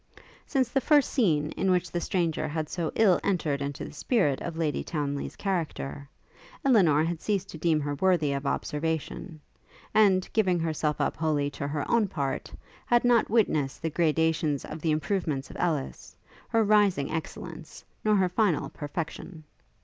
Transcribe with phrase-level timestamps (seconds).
[0.47, 4.41] Since the first scene, in which the stranger had so ill entered into the spirit
[4.41, 6.09] of Lady Townly's character,
[6.65, 9.39] Elinor had ceased to deem her worthy of observation;
[9.93, 12.51] and, giving herself up wholly to her own part,
[12.87, 16.15] had not witnessed the gradations of the improvements of Ellis,
[16.49, 19.43] her rising excellence, nor her final perfection.